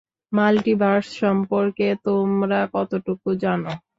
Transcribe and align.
Multiverse 0.31 1.07
সম্পর্কে 1.21 1.87
তোমরা 2.05 2.59
কতটুকু 2.75 3.29
জানো? 3.43 3.71